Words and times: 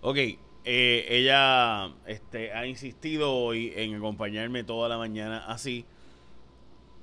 Ok, 0.00 0.16
eh, 0.64 1.06
ella 1.08 1.92
este, 2.06 2.52
ha 2.52 2.66
insistido 2.66 3.34
hoy 3.34 3.72
en 3.74 3.96
acompañarme 3.96 4.62
toda 4.62 4.88
la 4.88 4.96
mañana 4.96 5.44
así. 5.48 5.84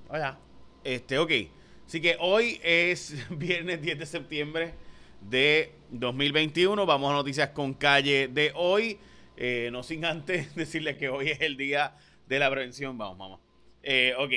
Hola. 0.08 0.40
Este, 0.86 1.18
ok. 1.18 1.32
Así 1.86 2.00
que 2.00 2.16
hoy 2.20 2.60
es 2.64 3.16
viernes 3.38 3.82
10 3.82 4.00
de 4.00 4.06
septiembre 4.06 4.74
de 5.20 5.74
2021. 5.90 6.86
Vamos 6.86 7.12
a 7.12 7.16
noticias 7.16 7.50
con 7.50 7.74
calle 7.74 8.30
de 8.30 8.54
hoy. 8.56 8.98
Eh, 9.36 9.70
no 9.74 9.84
sin 9.84 10.06
antes 10.06 10.56
decirles 10.56 10.96
que 10.96 11.10
hoy 11.10 11.32
es 11.32 11.42
el 11.42 11.58
día 11.58 11.98
de 12.30 12.40
la 12.40 12.50
prevención. 12.50 12.98
Vamos, 12.98 13.18
mamá. 13.18 13.40
Eh, 13.84 14.14
ok. 14.18 14.32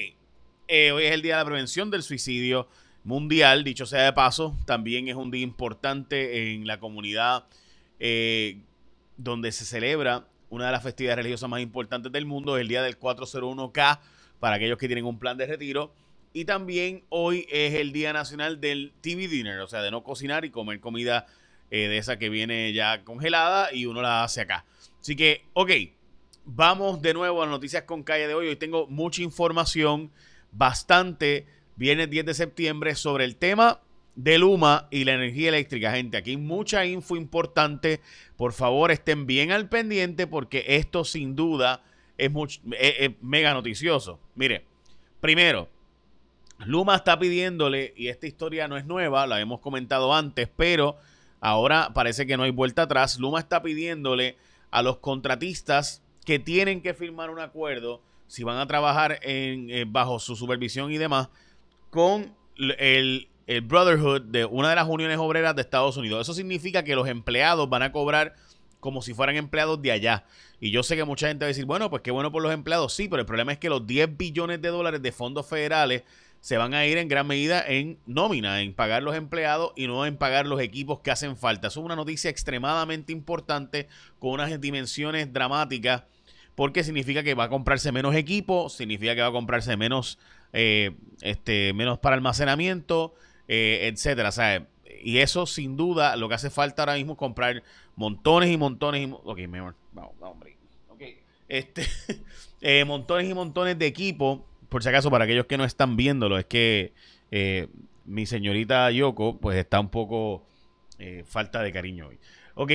Eh, 0.66 0.90
hoy 0.90 1.04
es 1.04 1.12
el 1.12 1.22
día 1.22 1.36
de 1.36 1.42
la 1.42 1.46
prevención 1.46 1.92
del 1.92 2.02
suicidio 2.02 2.66
mundial. 3.04 3.62
Dicho 3.62 3.86
sea 3.86 4.04
de 4.06 4.12
paso, 4.12 4.56
también 4.66 5.06
es 5.06 5.14
un 5.14 5.30
día 5.30 5.42
importante 5.42 6.54
en 6.54 6.66
la 6.66 6.80
comunidad 6.80 7.44
donde 7.98 9.52
se 9.52 9.64
celebra 9.64 10.26
una 10.50 10.66
de 10.66 10.72
las 10.72 10.82
festividades 10.82 11.18
religiosas 11.18 11.48
más 11.48 11.60
importantes 11.60 12.10
del 12.12 12.26
mundo, 12.26 12.56
el 12.56 12.68
día 12.68 12.82
del 12.82 12.98
401K, 12.98 14.00
para 14.40 14.56
aquellos 14.56 14.78
que 14.78 14.86
tienen 14.86 15.04
un 15.04 15.18
plan 15.18 15.36
de 15.36 15.46
retiro. 15.46 15.92
Y 16.32 16.44
también 16.44 17.04
hoy 17.08 17.46
es 17.50 17.74
el 17.74 17.92
Día 17.92 18.12
Nacional 18.12 18.60
del 18.60 18.92
TV 19.00 19.28
Dinner, 19.28 19.60
o 19.60 19.66
sea, 19.66 19.82
de 19.82 19.90
no 19.90 20.04
cocinar 20.04 20.44
y 20.44 20.50
comer 20.50 20.80
comida 20.80 21.26
eh, 21.70 21.88
de 21.88 21.98
esa 21.98 22.18
que 22.18 22.28
viene 22.28 22.72
ya 22.72 23.04
congelada 23.04 23.72
y 23.72 23.86
uno 23.86 24.02
la 24.02 24.24
hace 24.24 24.42
acá. 24.42 24.64
Así 25.00 25.16
que, 25.16 25.44
ok, 25.54 25.70
vamos 26.44 27.02
de 27.02 27.14
nuevo 27.14 27.42
a 27.42 27.46
las 27.46 27.52
noticias 27.52 27.84
con 27.84 28.02
calle 28.02 28.28
de 28.28 28.34
hoy. 28.34 28.48
Hoy 28.48 28.56
tengo 28.56 28.86
mucha 28.86 29.22
información, 29.22 30.10
bastante, 30.52 31.46
viene 31.76 32.04
el 32.04 32.10
10 32.10 32.26
de 32.26 32.34
septiembre 32.34 32.94
sobre 32.94 33.24
el 33.24 33.36
tema 33.36 33.80
de 34.18 34.36
Luma 34.36 34.88
y 34.90 35.04
la 35.04 35.14
energía 35.14 35.50
eléctrica, 35.50 35.92
gente. 35.92 36.16
Aquí 36.16 36.36
mucha 36.36 36.84
info 36.84 37.16
importante. 37.16 38.00
Por 38.36 38.52
favor, 38.52 38.90
estén 38.90 39.28
bien 39.28 39.52
al 39.52 39.68
pendiente 39.68 40.26
porque 40.26 40.64
esto 40.66 41.04
sin 41.04 41.36
duda 41.36 41.84
es, 42.16 42.32
mega 43.20 43.54
noticioso. 43.54 44.18
Mire, 44.34 44.64
primero, 45.20 45.68
Luma 46.66 46.96
está 46.96 47.16
pidiéndole, 47.16 47.94
y 47.96 48.08
esta 48.08 48.26
historia 48.26 48.66
no 48.66 48.76
es 48.76 48.84
nueva, 48.86 49.24
la 49.28 49.40
hemos 49.40 49.60
comentado 49.60 50.12
antes, 50.12 50.48
pero 50.56 50.96
ahora 51.40 51.92
parece 51.94 52.26
que 52.26 52.36
no 52.36 52.42
hay 52.42 52.50
vuelta 52.50 52.82
atrás. 52.82 53.20
Luma 53.20 53.38
está 53.38 53.62
pidiéndole 53.62 54.36
a 54.72 54.82
los 54.82 54.98
contratistas 54.98 56.02
que 56.26 56.40
tienen 56.40 56.82
que 56.82 56.92
firmar 56.92 57.30
un 57.30 57.38
acuerdo 57.38 58.02
si 58.26 58.42
van 58.42 58.58
a 58.58 58.66
trabajar 58.66 59.20
en, 59.22 59.70
eh, 59.70 59.84
bajo 59.86 60.18
su 60.18 60.34
supervisión 60.34 60.90
y 60.90 60.98
demás 60.98 61.28
con 61.90 62.34
el 62.78 63.27
el 63.48 63.62
Brotherhood 63.62 64.22
de 64.26 64.44
una 64.44 64.68
de 64.68 64.76
las 64.76 64.86
uniones 64.86 65.16
obreras 65.16 65.56
de 65.56 65.62
Estados 65.62 65.96
Unidos. 65.96 66.20
Eso 66.20 66.34
significa 66.34 66.84
que 66.84 66.94
los 66.94 67.08
empleados 67.08 67.68
van 67.68 67.82
a 67.82 67.92
cobrar 67.92 68.34
como 68.78 69.00
si 69.00 69.14
fueran 69.14 69.36
empleados 69.36 69.80
de 69.80 69.90
allá. 69.90 70.24
Y 70.60 70.70
yo 70.70 70.82
sé 70.82 70.96
que 70.96 71.04
mucha 71.04 71.28
gente 71.28 71.44
va 71.44 71.46
a 71.46 71.48
decir, 71.48 71.64
bueno, 71.64 71.88
pues 71.88 72.02
qué 72.02 72.10
bueno 72.10 72.30
por 72.30 72.42
los 72.42 72.52
empleados. 72.52 72.92
Sí, 72.92 73.08
pero 73.08 73.20
el 73.20 73.26
problema 73.26 73.52
es 73.52 73.58
que 73.58 73.70
los 73.70 73.86
10 73.86 74.18
billones 74.18 74.60
de 74.60 74.68
dólares 74.68 75.00
de 75.00 75.12
fondos 75.12 75.46
federales 75.46 76.02
se 76.40 76.58
van 76.58 76.74
a 76.74 76.84
ir 76.84 76.98
en 76.98 77.08
gran 77.08 77.26
medida 77.26 77.64
en 77.66 77.98
nómina, 78.04 78.60
en 78.60 78.74
pagar 78.74 79.02
los 79.02 79.16
empleados 79.16 79.72
y 79.76 79.86
no 79.86 80.04
en 80.04 80.18
pagar 80.18 80.46
los 80.46 80.60
equipos 80.60 81.00
que 81.00 81.10
hacen 81.10 81.34
falta. 81.34 81.68
Eso 81.68 81.80
es 81.80 81.86
una 81.86 81.96
noticia 81.96 82.30
extremadamente 82.30 83.12
importante 83.12 83.88
con 84.18 84.32
unas 84.32 84.60
dimensiones 84.60 85.32
dramáticas 85.32 86.04
porque 86.54 86.84
significa 86.84 87.22
que 87.22 87.34
va 87.34 87.44
a 87.44 87.48
comprarse 87.48 87.92
menos 87.92 88.14
equipo, 88.14 88.68
significa 88.68 89.14
que 89.14 89.22
va 89.22 89.28
a 89.28 89.32
comprarse 89.32 89.76
menos, 89.78 90.18
eh, 90.52 90.96
este, 91.22 91.72
menos 91.72 91.98
para 91.98 92.16
almacenamiento, 92.16 93.14
eh, 93.48 93.90
etcétera. 93.90 94.30
y 95.02 95.18
eso 95.18 95.46
sin 95.46 95.76
duda 95.76 96.16
lo 96.16 96.28
que 96.28 96.34
hace 96.34 96.50
falta 96.50 96.82
ahora 96.82 96.94
mismo 96.94 97.14
es 97.14 97.18
comprar 97.18 97.62
montones 97.96 98.50
y 98.50 98.58
montones 98.58 99.08
y 99.08 99.10
ok, 99.10 99.38
mejor, 99.48 99.74
vamos, 99.92 100.12
hombre. 100.20 100.56
Este, 101.48 101.86
eh, 102.60 102.84
montones 102.84 103.26
y 103.26 103.32
montones 103.32 103.78
de 103.78 103.86
equipo, 103.86 104.46
por 104.68 104.82
si 104.82 104.90
acaso 104.90 105.10
para 105.10 105.24
aquellos 105.24 105.46
que 105.46 105.56
no 105.56 105.64
están 105.64 105.96
viéndolo, 105.96 106.36
es 106.36 106.44
que 106.44 106.92
eh, 107.30 107.68
mi 108.04 108.26
señorita 108.26 108.90
Yoko 108.90 109.38
pues 109.38 109.56
está 109.56 109.80
un 109.80 109.88
poco 109.88 110.44
falta 111.24 111.62
de 111.62 111.72
cariño 111.72 112.08
hoy. 112.08 112.18
Ok, 112.54 112.72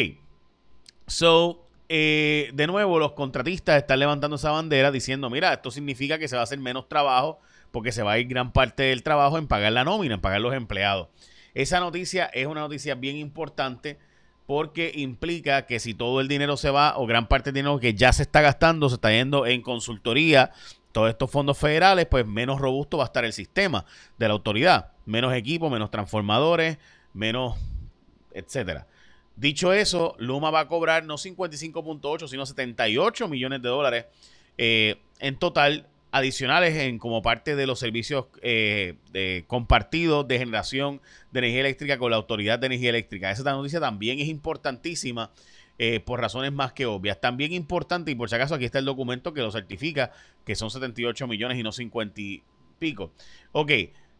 so 1.05 1.67
de 1.87 2.65
nuevo, 2.67 2.97
los 2.97 3.11
contratistas 3.11 3.77
están 3.77 3.99
levantando 3.99 4.37
esa 4.37 4.49
bandera 4.49 4.89
diciendo, 4.89 5.29
mira, 5.29 5.53
esto 5.53 5.69
significa 5.69 6.17
que 6.17 6.27
se 6.27 6.35
va 6.35 6.41
a 6.41 6.45
hacer 6.45 6.57
menos 6.57 6.89
trabajo 6.89 7.39
porque 7.73 7.91
se 7.91 8.03
va 8.03 8.11
a 8.11 8.19
ir 8.19 8.27
gran 8.27 8.53
parte 8.53 8.83
del 8.83 9.01
trabajo 9.01 9.39
en 9.39 9.47
pagar 9.47 9.73
la 9.73 9.83
nómina, 9.83 10.13
en 10.13 10.21
pagar 10.21 10.39
los 10.41 10.53
empleados. 10.53 11.07
Esa 11.55 11.79
noticia 11.79 12.27
es 12.27 12.45
una 12.45 12.61
noticia 12.61 12.93
bien 12.93 13.17
importante 13.17 13.97
porque 14.45 14.91
implica 14.93 15.65
que 15.65 15.79
si 15.79 15.95
todo 15.95 16.21
el 16.21 16.27
dinero 16.27 16.55
se 16.55 16.69
va 16.69 16.95
o 16.97 17.07
gran 17.07 17.27
parte 17.27 17.51
del 17.51 17.55
dinero 17.63 17.79
que 17.79 17.95
ya 17.95 18.13
se 18.13 18.21
está 18.21 18.41
gastando 18.41 18.89
se 18.89 18.95
está 18.95 19.09
yendo 19.09 19.47
en 19.47 19.63
consultoría, 19.63 20.51
todos 20.91 21.09
estos 21.09 21.31
fondos 21.31 21.57
federales, 21.57 22.05
pues 22.05 22.27
menos 22.27 22.61
robusto 22.61 22.97
va 22.97 23.05
a 23.05 23.07
estar 23.07 23.25
el 23.25 23.33
sistema 23.33 23.85
de 24.19 24.27
la 24.27 24.35
autoridad. 24.35 24.91
Menos 25.07 25.33
equipos, 25.33 25.71
menos 25.71 25.89
transformadores, 25.89 26.77
menos, 27.11 27.57
etcétera. 28.33 28.85
Dicho 29.35 29.73
eso, 29.73 30.13
Luma 30.19 30.51
va 30.51 30.59
a 30.59 30.67
cobrar 30.67 31.05
no 31.05 31.15
55.8, 31.15 32.27
sino 32.27 32.45
78 32.45 33.27
millones 33.27 33.63
de 33.63 33.69
dólares 33.69 34.05
eh, 34.59 34.97
en 35.19 35.37
total 35.37 35.87
adicionales 36.13 36.77
en 36.77 36.99
como 36.99 37.21
parte 37.21 37.55
de 37.55 37.67
los 37.67 37.79
servicios 37.79 38.27
eh, 38.41 39.43
compartidos 39.47 40.27
de 40.27 40.37
generación 40.37 41.01
de 41.31 41.39
energía 41.39 41.61
eléctrica 41.61 41.97
con 41.97 42.11
la 42.11 42.17
Autoridad 42.17 42.59
de 42.59 42.67
Energía 42.67 42.91
Eléctrica. 42.91 43.31
Esa 43.31 43.51
noticia 43.51 43.79
también 43.79 44.19
es 44.19 44.27
importantísima 44.27 45.31
eh, 45.79 45.99
por 45.99 46.21
razones 46.21 46.51
más 46.51 46.71
que 46.71 46.85
obvias. 46.85 47.19
También 47.19 47.51
importante, 47.51 48.11
y 48.11 48.15
por 48.15 48.29
si 48.29 48.35
acaso 48.35 48.53
aquí 48.53 48.65
está 48.65 48.77
el 48.77 48.85
documento 48.85 49.33
que 49.33 49.41
lo 49.41 49.51
certifica, 49.51 50.11
que 50.45 50.55
son 50.55 50.69
78 50.69 51.27
millones 51.27 51.57
y 51.57 51.63
no 51.63 51.71
50 51.71 52.21
y 52.21 52.43
pico. 52.77 53.11
Ok, 53.53 53.71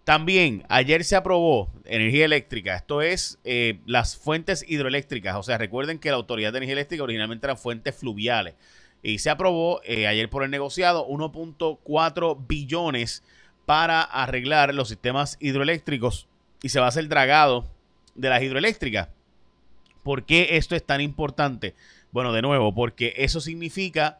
también 0.04 0.64
ayer 0.68 1.04
se 1.04 1.16
aprobó 1.16 1.72
energía 1.86 2.26
eléctrica, 2.26 2.76
esto 2.76 3.04
es 3.04 3.38
eh, 3.44 3.80
las 3.86 4.18
fuentes 4.18 4.66
hidroeléctricas. 4.68 5.36
O 5.36 5.44
sea, 5.44 5.60
recuerden 5.60 6.00
que 6.00 6.10
la 6.10 6.16
Autoridad 6.16 6.52
de 6.52 6.58
Energía 6.58 6.74
Eléctrica 6.74 7.04
originalmente 7.04 7.46
eran 7.46 7.58
fuentes 7.58 7.96
fluviales 7.96 8.56
y 9.04 9.20
se 9.20 9.30
aprobó 9.30 9.82
eh, 9.84 10.08
ayer 10.08 10.30
por 10.30 10.44
el 10.44 10.50
negociado 10.50 11.06
1.4 11.08 12.48
billones 12.48 13.22
para 13.66 14.02
arreglar 14.02 14.74
los 14.74 14.88
sistemas 14.88 15.38
hidroeléctricos 15.42 16.28
y 16.64 16.70
se 16.70 16.80
va 16.80 16.86
a 16.86 16.90
hacer 16.90 17.08
dragado 17.10 17.70
de 18.16 18.30
las 18.30 18.42
hidroeléctricas. 18.42 19.10
¿Por 20.04 20.26
qué 20.26 20.58
esto 20.58 20.76
es 20.76 20.86
tan 20.86 21.02
importante? 21.02 21.76
Bueno, 22.12 22.32
de 22.32 22.42
nuevo, 22.42 22.74
porque 22.74 23.14
eso 23.18 23.42
significa 23.42 24.20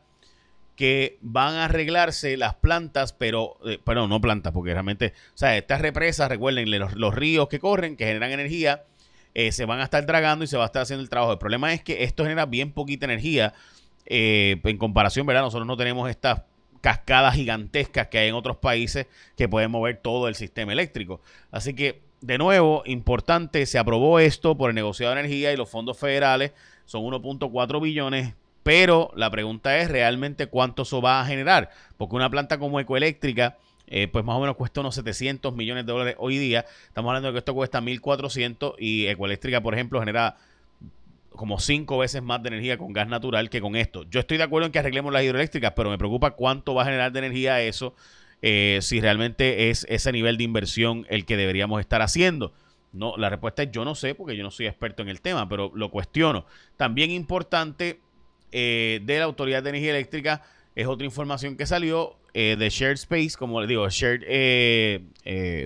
que 0.76 1.18
van 1.22 1.56
a 1.56 1.66
arreglarse 1.66 2.36
las 2.36 2.56
plantas, 2.56 3.14
pero, 3.14 3.58
eh, 3.66 3.80
pero 3.84 4.08
no 4.08 4.20
plantas, 4.20 4.52
porque 4.54 4.74
realmente, 4.74 5.14
o 5.30 5.38
sea, 5.38 5.56
estas 5.56 5.82
represas, 5.82 6.30
recuerden, 6.30 6.70
los, 6.80 7.14
ríos 7.14 7.48
que 7.48 7.60
corren, 7.60 7.96
que 7.96 8.06
generan 8.06 8.32
energía, 8.32 8.84
eh, 9.36 9.52
se 9.52 9.66
van 9.66 9.80
a 9.80 9.84
estar 9.84 10.06
dragando 10.06 10.44
y 10.44 10.48
se 10.48 10.58
va 10.58 10.64
a 10.64 10.66
estar 10.68 10.82
haciendo 10.82 11.04
el 11.04 11.10
trabajo. 11.10 11.34
El 11.34 11.40
problema 11.40 11.74
es 11.74 11.84
que 11.84 12.04
esto 12.04 12.24
genera 12.24 12.46
bien 12.46 12.72
poquita 12.72 13.06
energía 13.06 13.54
eh, 14.06 14.60
en 14.64 14.78
comparación, 14.78 15.26
¿verdad? 15.26 15.44
Nosotros 15.44 15.68
no 15.68 15.78
tenemos 15.78 16.10
estas 16.10 16.44
cascadas 16.84 17.36
gigantescas 17.36 18.08
que 18.08 18.18
hay 18.18 18.28
en 18.28 18.36
otros 18.36 18.58
países 18.58 19.08
que 19.38 19.48
pueden 19.48 19.72
mover 19.72 19.98
todo 19.98 20.28
el 20.28 20.36
sistema 20.36 20.74
eléctrico. 20.74 21.22
Así 21.50 21.74
que, 21.74 22.02
de 22.20 22.38
nuevo, 22.38 22.84
importante, 22.86 23.66
se 23.66 23.80
aprobó 23.80 24.20
esto 24.20 24.58
por 24.58 24.70
el 24.70 24.76
negociado 24.76 25.14
de 25.14 25.22
energía 25.22 25.54
y 25.54 25.58
los 25.58 25.70
fondos 25.70 25.98
federales 25.98 26.52
son 26.86 27.04
1.4 27.04 27.82
billones, 27.82 28.34
pero 28.64 29.12
la 29.16 29.30
pregunta 29.30 29.78
es 29.78 29.90
realmente 29.90 30.48
cuánto 30.48 30.82
eso 30.82 31.02
va 31.02 31.22
a 31.22 31.26
generar, 31.26 31.70
porque 31.98 32.18
una 32.18 32.30
planta 32.30 32.60
como 32.60 32.82
ecoeléctrica, 32.82 33.58
eh, 33.88 34.10
pues 34.10 34.26
más 34.26 34.36
o 34.36 34.42
menos 34.42 34.58
cuesta 34.58 34.82
unos 34.82 34.96
700 34.96 35.56
millones 35.56 35.86
de 35.86 35.92
dólares 35.94 36.16
hoy 36.18 36.38
día. 36.38 36.66
Estamos 36.86 37.10
hablando 37.10 37.30
de 37.30 37.34
que 37.34 37.40
esto 37.40 37.54
cuesta 37.54 37.80
1.400 37.80 38.76
y 38.78 39.08
ecoeléctrica, 39.08 39.62
por 39.62 39.74
ejemplo, 39.74 40.02
genera 40.02 40.36
como 41.36 41.60
cinco 41.60 41.98
veces 41.98 42.22
más 42.22 42.42
de 42.44 42.50
energía 42.50 42.78
con 42.78 42.94
gas 42.94 43.08
natural 43.08 43.50
que 43.50 43.62
con 43.62 43.76
esto. 43.76 44.04
Yo 44.10 44.20
estoy 44.20 44.38
de 44.38 44.44
acuerdo 44.44 44.66
en 44.68 44.72
que 44.72 44.80
arreglemos 44.80 45.12
las 45.12 45.24
hidroeléctricas, 45.24 45.74
pero 45.76 45.90
me 45.90 45.98
preocupa 45.98 46.32
cuánto 46.32 46.74
va 46.74 46.84
a 46.84 46.86
generar 46.86 47.12
de 47.12 47.20
energía 47.20 47.62
eso 47.62 47.96
eh, 48.42 48.80
si 48.82 49.00
realmente 49.00 49.70
es 49.70 49.86
ese 49.90 50.12
nivel 50.12 50.38
de 50.38 50.44
inversión 50.44 51.06
el 51.10 51.26
que 51.26 51.38
deberíamos 51.38 51.80
estar 51.80 52.02
haciendo. 52.02 52.54
No, 52.92 53.16
la 53.18 53.30
respuesta 53.30 53.64
es 53.64 53.72
yo 53.72 53.86
no 53.86 53.96
sé, 53.96 54.16
porque 54.16 54.36
yo 54.36 54.44
no 54.44 54.52
soy 54.52 54.68
experto 54.68 55.02
en 55.02 55.10
el 55.10 55.22
tema, 55.22 55.50
pero 55.50 55.72
lo 55.74 55.90
cuestiono. 55.90 56.46
También 56.78 57.10
importante 57.10 58.00
eh, 58.52 59.00
de 59.04 59.18
la 59.18 59.26
Autoridad 59.26 59.64
de 59.64 59.70
Energía 59.70 59.92
Eléctrica 59.92 60.44
es 60.76 60.88
otra 60.88 61.06
información 61.06 61.56
que 61.58 61.66
salió 61.66 62.18
eh, 62.34 62.56
de 62.60 62.70
Shared 62.70 62.96
Space, 62.96 63.32
como 63.38 63.60
les 63.62 63.70
digo, 63.70 63.88
Shared 63.90 64.22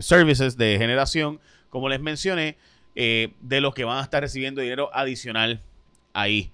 Services 0.02 0.56
de 0.56 0.78
generación, 0.78 1.40
como 1.70 1.90
les 1.90 2.00
mencioné 2.00 2.58
eh, 3.00 3.34
de 3.42 3.62
los 3.62 3.76
que 3.76 3.84
van 3.84 4.00
a 4.00 4.02
estar 4.02 4.24
recibiendo 4.24 4.60
dinero 4.60 4.90
adicional 4.92 5.62
ahí. 6.14 6.52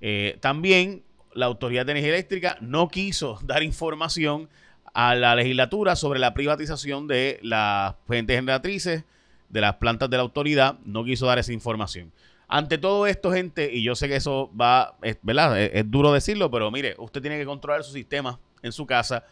Eh, 0.00 0.38
también 0.40 1.02
la 1.34 1.46
Autoridad 1.46 1.84
de 1.84 1.90
Energía 1.90 2.12
Eléctrica 2.12 2.56
no 2.60 2.86
quiso 2.86 3.40
dar 3.42 3.64
información 3.64 4.48
a 4.94 5.16
la 5.16 5.34
legislatura 5.34 5.96
sobre 5.96 6.20
la 6.20 6.32
privatización 6.32 7.08
de 7.08 7.40
las 7.42 7.96
fuentes 8.06 8.36
generatrices, 8.36 9.02
de 9.48 9.60
las 9.60 9.74
plantas 9.78 10.08
de 10.08 10.16
la 10.16 10.22
autoridad, 10.22 10.78
no 10.84 11.02
quiso 11.02 11.26
dar 11.26 11.40
esa 11.40 11.52
información. 11.52 12.12
Ante 12.46 12.78
todo 12.78 13.08
esto, 13.08 13.32
gente, 13.32 13.68
y 13.72 13.82
yo 13.82 13.96
sé 13.96 14.06
que 14.06 14.14
eso 14.14 14.48
va, 14.56 14.96
es, 15.02 15.18
¿verdad? 15.22 15.60
Es, 15.60 15.90
duro 15.90 16.12
decirlo, 16.12 16.52
pero 16.52 16.70
mire, 16.70 16.94
usted 16.98 17.20
tiene 17.20 17.36
que 17.36 17.46
controlar 17.46 17.82
su 17.82 17.90
sistema 17.90 18.38
en 18.62 18.70
su 18.70 18.86
casa. 18.86 19.24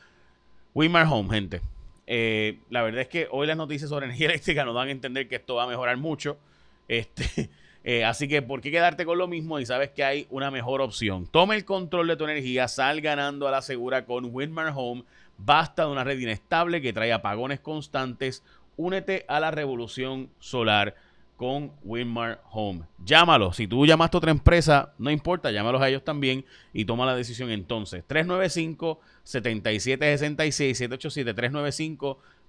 Winmar 0.74 1.06
Home, 1.08 1.32
gente. 1.32 1.62
Eh, 2.10 2.60
la 2.70 2.80
verdad 2.80 3.02
es 3.02 3.08
que 3.08 3.28
hoy 3.30 3.46
las 3.46 3.58
noticias 3.58 3.90
sobre 3.90 4.06
energía 4.06 4.26
eléctrica 4.30 4.64
nos 4.64 4.74
dan 4.74 4.88
a 4.88 4.90
entender 4.90 5.28
que 5.28 5.36
esto 5.36 5.56
va 5.56 5.64
a 5.64 5.66
mejorar 5.66 5.98
mucho. 5.98 6.38
Este, 6.88 7.50
eh, 7.84 8.02
así 8.02 8.26
que, 8.26 8.40
¿por 8.40 8.62
qué 8.62 8.70
quedarte 8.70 9.04
con 9.04 9.18
lo 9.18 9.28
mismo 9.28 9.60
y 9.60 9.66
sabes 9.66 9.90
que 9.90 10.02
hay 10.02 10.26
una 10.30 10.50
mejor 10.50 10.80
opción? 10.80 11.26
Tome 11.26 11.54
el 11.54 11.66
control 11.66 12.08
de 12.08 12.16
tu 12.16 12.24
energía, 12.24 12.66
sal 12.66 13.02
ganando 13.02 13.46
a 13.46 13.50
la 13.50 13.60
segura 13.60 14.06
con 14.06 14.34
Winmar 14.34 14.72
Home. 14.74 15.04
Basta 15.36 15.84
de 15.84 15.92
una 15.92 16.02
red 16.02 16.18
inestable 16.18 16.80
que 16.80 16.94
trae 16.94 17.12
apagones 17.12 17.60
constantes. 17.60 18.42
Únete 18.78 19.26
a 19.28 19.38
la 19.38 19.50
revolución 19.50 20.30
solar 20.38 20.94
con 21.38 21.72
Winmar 21.84 22.42
Home. 22.50 22.82
Llámalo. 23.04 23.52
Si 23.52 23.68
tú 23.68 23.86
llamaste 23.86 24.16
a 24.16 24.18
otra 24.18 24.32
empresa, 24.32 24.92
no 24.98 25.08
importa, 25.08 25.52
llámalos 25.52 25.80
a 25.80 25.88
ellos 25.88 26.02
también 26.02 26.44
y 26.72 26.84
toma 26.84 27.06
la 27.06 27.14
decisión 27.14 27.50
entonces. 27.50 28.02
395-7766, 28.08 28.98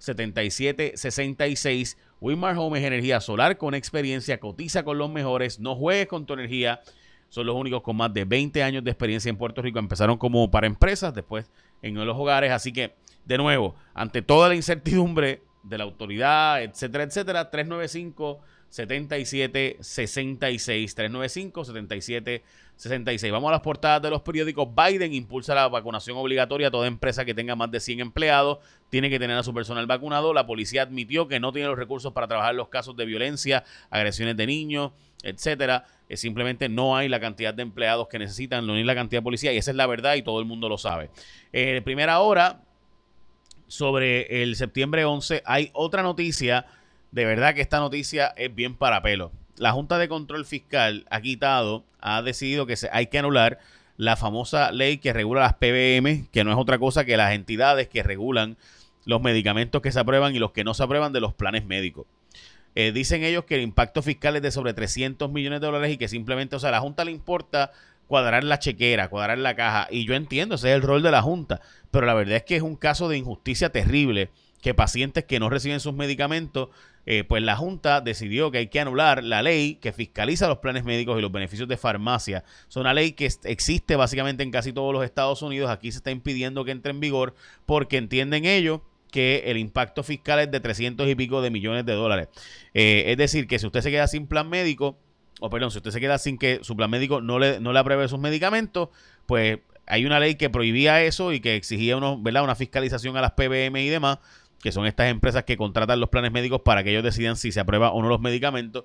787-395-7766. 0.00 1.96
Winmar 2.20 2.56
Home 2.58 2.80
es 2.80 2.84
energía 2.84 3.20
solar 3.20 3.58
con 3.58 3.74
experiencia, 3.74 4.40
cotiza 4.40 4.82
con 4.82 4.98
los 4.98 5.08
mejores, 5.08 5.60
no 5.60 5.76
juegues 5.76 6.08
con 6.08 6.26
tu 6.26 6.34
energía. 6.34 6.80
Son 7.28 7.46
los 7.46 7.54
únicos 7.54 7.82
con 7.82 7.96
más 7.96 8.12
de 8.12 8.24
20 8.24 8.60
años 8.64 8.82
de 8.82 8.90
experiencia 8.90 9.30
en 9.30 9.36
Puerto 9.36 9.62
Rico. 9.62 9.78
Empezaron 9.78 10.18
como 10.18 10.50
para 10.50 10.66
empresas, 10.66 11.14
después 11.14 11.48
en 11.80 11.94
los 11.94 12.16
hogares. 12.16 12.50
Así 12.50 12.72
que, 12.72 12.96
de 13.24 13.38
nuevo, 13.38 13.76
ante 13.94 14.20
toda 14.20 14.48
la 14.48 14.56
incertidumbre 14.56 15.44
de 15.62 15.78
la 15.78 15.84
autoridad, 15.84 16.60
etcétera, 16.60 17.04
etcétera, 17.04 17.52
395 17.52 18.40
7766 18.70 20.94
395 20.94 21.64
7766. 21.64 23.32
Vamos 23.32 23.48
a 23.48 23.52
las 23.52 23.60
portadas 23.60 24.00
de 24.00 24.08
los 24.10 24.22
periódicos. 24.22 24.68
Biden 24.74 25.12
impulsa 25.12 25.56
la 25.56 25.66
vacunación 25.68 26.16
obligatoria. 26.16 26.70
Toda 26.70 26.86
empresa 26.86 27.24
que 27.24 27.34
tenga 27.34 27.56
más 27.56 27.72
de 27.72 27.80
100 27.80 27.98
empleados 28.00 28.58
tiene 28.88 29.10
que 29.10 29.18
tener 29.18 29.36
a 29.36 29.42
su 29.42 29.52
personal 29.52 29.86
vacunado. 29.86 30.32
La 30.32 30.46
policía 30.46 30.82
admitió 30.82 31.26
que 31.26 31.40
no 31.40 31.52
tiene 31.52 31.66
los 31.68 31.76
recursos 31.76 32.12
para 32.12 32.28
trabajar 32.28 32.54
los 32.54 32.68
casos 32.68 32.96
de 32.96 33.06
violencia, 33.06 33.64
agresiones 33.90 34.36
de 34.36 34.46
niños, 34.46 34.92
etcétera. 35.24 35.86
simplemente 36.14 36.68
no 36.68 36.96
hay 36.96 37.08
la 37.08 37.18
cantidad 37.18 37.52
de 37.52 37.62
empleados 37.62 38.06
que 38.06 38.20
necesitan, 38.20 38.64
no 38.66 38.74
hay 38.74 38.84
la 38.84 38.94
cantidad 38.94 39.20
de 39.20 39.24
policía. 39.24 39.52
Y 39.52 39.56
esa 39.56 39.72
es 39.72 39.76
la 39.76 39.88
verdad 39.88 40.14
y 40.14 40.22
todo 40.22 40.38
el 40.38 40.46
mundo 40.46 40.68
lo 40.68 40.78
sabe. 40.78 41.10
Eh, 41.52 41.82
primera 41.84 42.20
hora 42.20 42.60
sobre 43.66 44.42
el 44.42 44.54
septiembre 44.54 45.04
11 45.04 45.42
hay 45.44 45.70
otra 45.74 46.04
noticia 46.04 46.66
de 47.12 47.24
verdad 47.24 47.54
que 47.54 47.60
esta 47.60 47.78
noticia 47.78 48.28
es 48.36 48.54
bien 48.54 48.76
para 48.76 49.02
pelo. 49.02 49.32
La 49.56 49.72
Junta 49.72 49.98
de 49.98 50.08
Control 50.08 50.44
Fiscal 50.44 51.06
ha 51.10 51.20
quitado, 51.20 51.84
ha 52.00 52.22
decidido 52.22 52.66
que 52.66 52.76
se, 52.76 52.88
hay 52.92 53.08
que 53.08 53.18
anular 53.18 53.58
la 53.96 54.16
famosa 54.16 54.72
ley 54.72 54.98
que 54.98 55.12
regula 55.12 55.42
las 55.42 55.54
PBM, 55.54 56.28
que 56.32 56.44
no 56.44 56.52
es 56.52 56.58
otra 56.58 56.78
cosa 56.78 57.04
que 57.04 57.16
las 57.16 57.34
entidades 57.34 57.88
que 57.88 58.02
regulan 58.02 58.56
los 59.04 59.20
medicamentos 59.20 59.82
que 59.82 59.92
se 59.92 60.00
aprueban 60.00 60.34
y 60.34 60.38
los 60.38 60.52
que 60.52 60.64
no 60.64 60.72
se 60.72 60.82
aprueban 60.82 61.12
de 61.12 61.20
los 61.20 61.34
planes 61.34 61.66
médicos. 61.66 62.06
Eh, 62.74 62.92
dicen 62.92 63.24
ellos 63.24 63.44
que 63.44 63.56
el 63.56 63.62
impacto 63.62 64.00
fiscal 64.00 64.36
es 64.36 64.42
de 64.42 64.50
sobre 64.52 64.72
300 64.72 65.30
millones 65.30 65.60
de 65.60 65.66
dólares 65.66 65.92
y 65.92 65.96
que 65.98 66.08
simplemente, 66.08 66.56
o 66.56 66.58
sea, 66.60 66.68
a 66.68 66.72
la 66.72 66.80
Junta 66.80 67.04
le 67.04 67.10
importa 67.10 67.72
cuadrar 68.06 68.44
la 68.44 68.58
chequera, 68.58 69.08
cuadrar 69.08 69.38
la 69.38 69.56
caja. 69.56 69.88
Y 69.90 70.06
yo 70.06 70.14
entiendo, 70.14 70.54
ese 70.54 70.70
es 70.70 70.76
el 70.76 70.82
rol 70.82 71.02
de 71.02 71.10
la 71.10 71.22
Junta. 71.22 71.60
Pero 71.90 72.06
la 72.06 72.14
verdad 72.14 72.36
es 72.36 72.44
que 72.44 72.56
es 72.56 72.62
un 72.62 72.76
caso 72.76 73.08
de 73.08 73.18
injusticia 73.18 73.70
terrible 73.70 74.30
que 74.60 74.74
pacientes 74.74 75.24
que 75.24 75.40
no 75.40 75.48
reciben 75.48 75.80
sus 75.80 75.94
medicamentos 75.94 76.68
eh, 77.06 77.24
pues 77.24 77.42
la 77.42 77.56
Junta 77.56 78.00
decidió 78.00 78.50
que 78.50 78.58
hay 78.58 78.66
que 78.68 78.78
anular 78.78 79.24
la 79.24 79.42
ley 79.42 79.76
que 79.76 79.92
fiscaliza 79.92 80.48
los 80.48 80.58
planes 80.58 80.84
médicos 80.84 81.18
y 81.18 81.22
los 81.22 81.32
beneficios 81.32 81.68
de 81.68 81.76
farmacia. 81.76 82.44
Es 82.68 82.76
una 82.76 82.92
ley 82.92 83.12
que 83.12 83.28
existe 83.44 83.96
básicamente 83.96 84.42
en 84.42 84.50
casi 84.50 84.72
todos 84.72 84.92
los 84.92 85.04
Estados 85.04 85.42
Unidos. 85.42 85.70
Aquí 85.70 85.90
se 85.90 85.98
está 85.98 86.10
impidiendo 86.10 86.64
que 86.64 86.72
entre 86.72 86.90
en 86.90 87.00
vigor 87.00 87.34
porque 87.66 87.96
entienden 87.96 88.44
ellos 88.44 88.82
que 89.10 89.44
el 89.46 89.56
impacto 89.56 90.02
fiscal 90.02 90.38
es 90.40 90.50
de 90.50 90.60
300 90.60 91.08
y 91.08 91.14
pico 91.14 91.42
de 91.42 91.50
millones 91.50 91.84
de 91.84 91.94
dólares. 91.94 92.28
Eh, 92.74 93.04
es 93.08 93.16
decir, 93.16 93.48
que 93.48 93.58
si 93.58 93.66
usted 93.66 93.80
se 93.80 93.90
queda 93.90 94.06
sin 94.06 94.26
plan 94.26 94.48
médico, 94.48 94.98
o 95.40 95.50
perdón, 95.50 95.70
si 95.70 95.78
usted 95.78 95.90
se 95.90 96.00
queda 96.00 96.18
sin 96.18 96.38
que 96.38 96.60
su 96.62 96.76
plan 96.76 96.90
médico 96.90 97.20
no 97.20 97.38
le, 97.38 97.60
no 97.60 97.72
le 97.72 97.78
apruebe 97.78 98.06
sus 98.08 98.20
medicamentos, 98.20 98.90
pues 99.26 99.58
hay 99.86 100.06
una 100.06 100.20
ley 100.20 100.36
que 100.36 100.48
prohibía 100.48 101.02
eso 101.02 101.32
y 101.32 101.40
que 101.40 101.56
exigía 101.56 101.96
uno, 101.96 102.22
¿verdad? 102.22 102.44
una 102.44 102.54
fiscalización 102.54 103.16
a 103.16 103.20
las 103.20 103.32
PBM 103.32 103.76
y 103.80 103.88
demás 103.88 104.18
que 104.62 104.72
son 104.72 104.86
estas 104.86 105.10
empresas 105.10 105.44
que 105.44 105.56
contratan 105.56 106.00
los 106.00 106.10
planes 106.10 106.32
médicos 106.32 106.60
para 106.62 106.84
que 106.84 106.90
ellos 106.90 107.04
decidan 107.04 107.36
si 107.36 107.52
se 107.52 107.60
aprueba 107.60 107.92
o 107.92 108.02
no 108.02 108.08
los 108.08 108.20
medicamentos. 108.20 108.84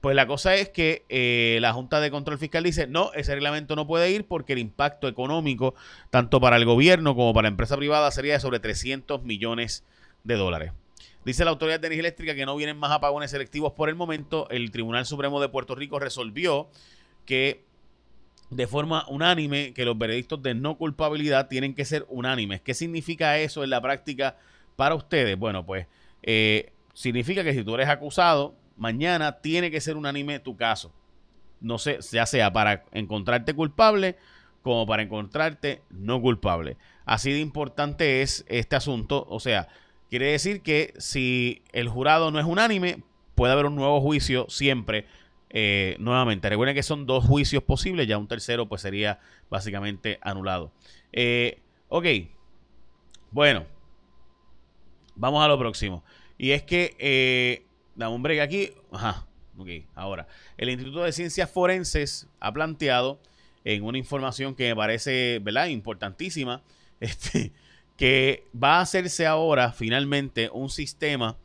Pues 0.00 0.16
la 0.16 0.26
cosa 0.26 0.56
es 0.56 0.68
que 0.68 1.04
eh, 1.08 1.58
la 1.60 1.72
Junta 1.72 2.00
de 2.00 2.10
Control 2.10 2.36
Fiscal 2.36 2.64
dice, 2.64 2.88
no, 2.88 3.12
ese 3.14 3.34
reglamento 3.34 3.76
no 3.76 3.86
puede 3.86 4.10
ir 4.10 4.26
porque 4.26 4.52
el 4.52 4.58
impacto 4.58 5.06
económico, 5.06 5.76
tanto 6.10 6.40
para 6.40 6.56
el 6.56 6.64
gobierno 6.64 7.14
como 7.14 7.32
para 7.32 7.44
la 7.44 7.50
empresa 7.50 7.76
privada, 7.76 8.10
sería 8.10 8.32
de 8.32 8.40
sobre 8.40 8.58
300 8.58 9.22
millones 9.22 9.84
de 10.24 10.34
dólares. 10.34 10.72
Dice 11.24 11.44
la 11.44 11.52
Autoridad 11.52 11.78
de 11.78 11.86
Energía 11.86 12.00
Eléctrica 12.00 12.34
que 12.34 12.44
no 12.44 12.56
vienen 12.56 12.76
más 12.78 12.90
apagones 12.90 13.30
selectivos 13.30 13.74
por 13.74 13.88
el 13.88 13.94
momento. 13.94 14.48
El 14.50 14.72
Tribunal 14.72 15.06
Supremo 15.06 15.40
de 15.40 15.48
Puerto 15.48 15.76
Rico 15.76 16.00
resolvió 16.00 16.68
que 17.24 17.64
de 18.50 18.66
forma 18.66 19.06
unánime 19.08 19.72
que 19.72 19.84
los 19.84 19.96
veredictos 19.96 20.42
de 20.42 20.54
no 20.54 20.76
culpabilidad 20.76 21.46
tienen 21.46 21.74
que 21.74 21.84
ser 21.84 22.06
unánimes. 22.08 22.60
¿Qué 22.60 22.74
significa 22.74 23.38
eso 23.38 23.62
en 23.62 23.70
la 23.70 23.80
práctica? 23.80 24.36
Para 24.82 24.96
ustedes? 24.96 25.38
Bueno, 25.38 25.64
pues 25.64 25.86
eh, 26.24 26.72
significa 26.92 27.44
que 27.44 27.54
si 27.54 27.62
tú 27.62 27.72
eres 27.76 27.88
acusado, 27.88 28.56
mañana 28.76 29.40
tiene 29.40 29.70
que 29.70 29.80
ser 29.80 29.96
unánime 29.96 30.40
tu 30.40 30.56
caso. 30.56 30.92
No 31.60 31.78
sé, 31.78 32.00
ya 32.10 32.26
sea 32.26 32.52
para 32.52 32.82
encontrarte 32.90 33.54
culpable 33.54 34.16
como 34.60 34.84
para 34.84 35.04
encontrarte 35.04 35.82
no 35.88 36.20
culpable. 36.20 36.78
Así 37.04 37.30
de 37.30 37.38
importante 37.38 38.22
es 38.22 38.44
este 38.48 38.74
asunto. 38.74 39.24
O 39.30 39.38
sea, 39.38 39.68
quiere 40.10 40.32
decir 40.32 40.62
que 40.62 40.94
si 40.98 41.62
el 41.70 41.88
jurado 41.88 42.32
no 42.32 42.40
es 42.40 42.44
unánime, 42.44 43.04
puede 43.36 43.52
haber 43.52 43.66
un 43.66 43.76
nuevo 43.76 44.00
juicio 44.00 44.46
siempre. 44.48 45.06
Eh, 45.50 45.94
nuevamente, 46.00 46.48
recuerden 46.48 46.74
que 46.74 46.82
son 46.82 47.06
dos 47.06 47.24
juicios 47.24 47.62
posibles, 47.62 48.08
ya 48.08 48.18
un 48.18 48.26
tercero 48.26 48.68
pues 48.68 48.82
sería 48.82 49.20
básicamente 49.48 50.18
anulado. 50.22 50.72
Eh, 51.12 51.60
ok, 51.88 52.06
bueno, 53.30 53.64
Vamos 55.14 55.44
a 55.44 55.48
lo 55.48 55.58
próximo. 55.58 56.04
Y 56.38 56.50
es 56.52 56.62
que, 56.62 56.96
eh, 56.98 57.64
dame 57.94 58.14
un 58.14 58.22
break 58.22 58.40
aquí. 58.40 58.72
Ajá, 58.90 59.26
ok, 59.56 59.68
ahora. 59.94 60.26
El 60.56 60.70
Instituto 60.70 61.02
de 61.02 61.12
Ciencias 61.12 61.50
Forenses 61.50 62.28
ha 62.40 62.52
planteado 62.52 63.20
en 63.64 63.84
una 63.84 63.98
información 63.98 64.54
que 64.54 64.68
me 64.68 64.76
parece, 64.76 65.40
¿verdad?, 65.42 65.66
importantísima, 65.66 66.62
este, 67.00 67.52
que 67.96 68.44
va 68.60 68.78
a 68.78 68.80
hacerse 68.80 69.26
ahora 69.26 69.72
finalmente 69.72 70.50
un 70.52 70.70
sistema 70.70 71.36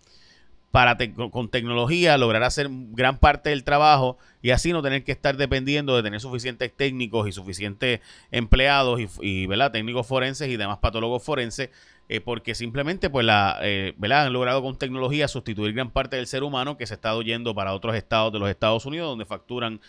para 0.72 0.98
con 1.32 1.50
tecnología 1.50 2.18
lograr 2.18 2.44
hacer 2.44 2.68
gran 2.70 3.18
parte 3.18 3.50
del 3.50 3.64
trabajo 3.64 4.18
y 4.42 4.52
así 4.52 4.74
no 4.74 4.84
tener 4.84 5.04
que 5.04 5.12
estar 5.12 5.38
dependiendo 5.38 5.96
de 5.96 6.04
tener 6.04 6.20
suficientes 6.20 6.72
técnicos 6.76 7.28
y 7.28 7.32
suficientes 7.32 8.02
empleados 8.32 9.00
y, 9.00 9.08
y 9.22 9.48
¿verdad? 9.48 9.72
técnicos 9.72 10.06
forenses 10.06 10.50
y 10.50 10.58
demás 10.58 10.78
patólogos 10.80 11.24
forenses 11.24 11.70
eh, 12.10 12.22
porque 12.22 12.56
simplemente 12.56 13.10
pues 13.10 13.26
la, 13.26 13.60
eh, 13.62 13.94
han 14.12 14.34
logrado 14.34 14.62
con 14.62 14.78
tecnología 14.78 15.28
sustituir 15.28 15.74
gran 15.74 15.92
parte 15.92 16.16
del 16.16 16.28
ser 16.28 16.44
humano 16.44 16.78
que 16.78 16.88
se 16.88 16.94
está 16.94 17.20
yendo 17.22 17.54
para 17.54 17.74
otros 17.74 17.96
estados 17.96 18.32
de 18.32 18.40
los 18.40 18.50
Estados 18.50 18.86
Unidos 18.86 19.10
donde 19.10 19.26
facturan 19.26 19.82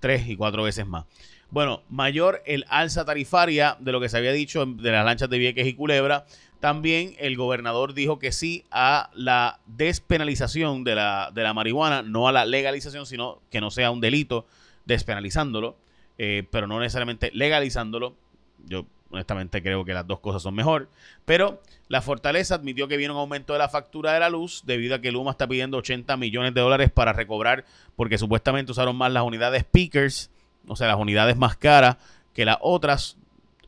tres 0.00 0.28
y 0.28 0.36
cuatro 0.36 0.62
veces 0.62 0.86
más. 0.86 1.04
Bueno, 1.50 1.82
mayor 1.88 2.42
el 2.44 2.64
alza 2.68 3.04
tarifaria 3.04 3.76
de 3.78 3.92
lo 3.92 4.00
que 4.00 4.08
se 4.08 4.16
había 4.16 4.32
dicho 4.32 4.66
de 4.66 4.90
las 4.90 5.04
lanchas 5.04 5.30
de 5.30 5.38
Vieques 5.38 5.66
y 5.66 5.74
Culebra. 5.74 6.26
También 6.60 7.14
el 7.18 7.36
gobernador 7.36 7.94
dijo 7.94 8.18
que 8.18 8.32
sí 8.32 8.64
a 8.70 9.10
la 9.14 9.60
despenalización 9.66 10.82
de 10.82 10.94
la, 10.94 11.30
de 11.32 11.42
la 11.42 11.54
marihuana, 11.54 12.02
no 12.02 12.26
a 12.26 12.32
la 12.32 12.46
legalización, 12.46 13.06
sino 13.06 13.40
que 13.50 13.60
no 13.60 13.70
sea 13.70 13.90
un 13.90 14.00
delito 14.00 14.46
despenalizándolo, 14.86 15.76
eh, 16.18 16.44
pero 16.50 16.66
no 16.66 16.80
necesariamente 16.80 17.30
legalizándolo. 17.34 18.16
Yo 18.64 18.86
Honestamente 19.10 19.62
creo 19.62 19.84
que 19.84 19.94
las 19.94 20.06
dos 20.06 20.20
cosas 20.20 20.42
son 20.42 20.54
mejor. 20.54 20.88
Pero 21.24 21.60
la 21.88 22.02
Fortaleza 22.02 22.56
admitió 22.56 22.88
que 22.88 22.96
viene 22.96 23.12
un 23.14 23.20
aumento 23.20 23.52
de 23.52 23.58
la 23.58 23.68
factura 23.68 24.12
de 24.12 24.20
la 24.20 24.30
luz 24.30 24.62
debido 24.66 24.94
a 24.94 25.00
que 25.00 25.12
Luma 25.12 25.30
está 25.30 25.46
pidiendo 25.46 25.78
80 25.78 26.16
millones 26.16 26.54
de 26.54 26.60
dólares 26.60 26.90
para 26.90 27.12
recobrar 27.12 27.64
porque 27.94 28.18
supuestamente 28.18 28.72
usaron 28.72 28.96
más 28.96 29.12
las 29.12 29.22
unidades 29.22 29.62
speakers, 29.62 30.30
o 30.66 30.76
sea, 30.76 30.88
las 30.88 30.98
unidades 30.98 31.36
más 31.36 31.56
caras 31.56 31.96
que 32.34 32.44
las 32.44 32.58
otras. 32.60 33.16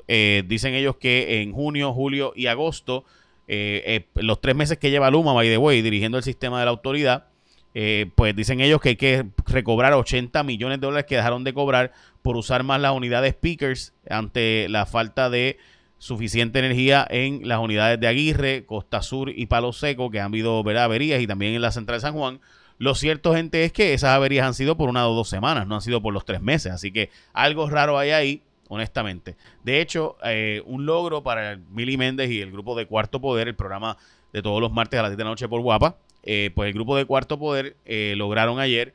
Eh, 0.09 0.43
dicen 0.47 0.75
ellos 0.75 0.97
que 0.97 1.43
en 1.43 1.53
junio, 1.53 1.93
julio 1.93 2.33
y 2.35 2.47
agosto, 2.47 3.05
eh, 3.47 3.83
eh, 3.87 4.23
los 4.23 4.41
tres 4.41 4.55
meses 4.55 4.79
que 4.79 4.91
lleva 4.91 5.11
Luma, 5.11 5.33
by 5.33 5.49
the 5.49 5.57
way, 5.57 5.81
dirigiendo 5.81 6.19
el 6.19 6.25
sistema 6.25 6.59
de 6.59 6.67
la 6.67 6.71
autoridad, 6.71 7.29
eh, 7.75 8.11
pues 8.15 8.35
dicen 8.35 8.61
ellos 8.61 8.81
que 8.81 8.91
hay 8.91 8.97
que 8.97 9.27
recobrar 9.47 9.93
80 9.93 10.43
millones 10.43 10.81
de 10.81 10.87
dólares 10.87 11.07
que 11.07 11.17
dejaron 11.17 11.45
de 11.45 11.55
cobrar 11.55 11.93
por 12.23 12.37
usar 12.37 12.63
más 12.63 12.81
las 12.81 12.93
unidades 12.93 13.33
speakers 13.33 13.95
ante 14.09 14.69
la 14.69 14.87
falta 14.87 15.31
de 15.31 15.59
suficiente 15.99 16.61
energía 16.61 17.07
en 17.11 17.47
las 17.47 17.59
unidades 17.59 18.01
de 18.01 18.07
Aguirre, 18.07 18.65
Costa 18.65 19.03
Sur 19.03 19.31
y 19.31 19.47
Palo 19.47 19.73
Seco, 19.73 20.11
que 20.11 20.21
han 20.21 20.27
habido 20.27 20.61
averías 20.61 21.21
y 21.21 21.27
también 21.27 21.55
en 21.55 21.63
la 21.63 21.73
central 21.73 21.99
de 21.99 22.03
San 22.03 22.15
Juan, 22.15 22.41
Lo 22.79 22.95
cierto, 22.95 23.35
gente, 23.35 23.65
es 23.65 23.73
que 23.73 23.93
esas 23.93 24.11
averías 24.11 24.47
han 24.47 24.55
sido 24.55 24.77
por 24.77 24.89
una 24.89 25.09
o 25.09 25.15
dos 25.15 25.29
semanas, 25.29 25.67
no 25.67 25.75
han 25.75 25.81
sido 25.81 26.01
por 26.01 26.15
los 26.15 26.25
tres 26.25 26.41
meses. 26.41 26.73
Así 26.73 26.93
que 26.93 27.11
algo 27.33 27.69
raro 27.69 27.99
hay 27.99 28.11
ahí, 28.11 28.43
honestamente. 28.69 29.37
De 29.65 29.81
hecho, 29.81 30.17
eh, 30.25 30.63
un 30.65 30.87
logro 30.87 31.25
para 31.25 31.59
Mili 31.73 31.97
Méndez 31.97 32.31
y 32.31 32.41
el 32.41 32.53
grupo 32.53 32.77
de 32.77 32.87
Cuarto 32.87 33.21
Poder, 33.21 33.49
el 33.49 33.57
programa 33.57 33.97
de 34.33 34.43
todos 34.43 34.61
los 34.61 34.71
martes 34.71 35.01
a 35.01 35.03
las 35.03 35.11
10 35.11 35.19
de 35.19 35.25
la 35.25 35.31
noche 35.31 35.49
por 35.49 35.61
Guapa, 35.61 35.97
eh, 36.23 36.53
pues 36.55 36.69
el 36.69 36.75
grupo 36.75 36.97
de 36.97 37.05
Cuarto 37.05 37.39
Poder 37.39 37.77
eh, 37.85 38.15
lograron 38.17 38.61
ayer 38.61 38.95